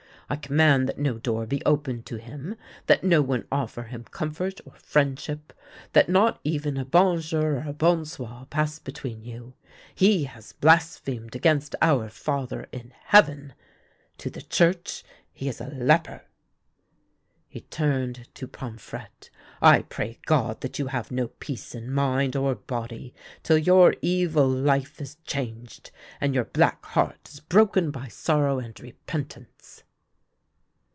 [0.33, 2.55] I command that no door be opened to him;
[2.85, 5.51] that no one ofifer him comfort or friendship;
[5.91, 9.55] that not even a honjour or a bonsoir pass between you.
[9.93, 13.55] He has blasphemed against our Father in heaven;
[14.19, 15.03] to the Church
[15.33, 16.23] he is a leper."
[17.49, 19.29] He turned to Pomfrette."
[19.75, 23.13] I pray God that you have no peace in mind or body
[23.43, 25.91] till your evil life is changed,
[26.21, 29.83] and your black heart is broken by sorrow and repentance."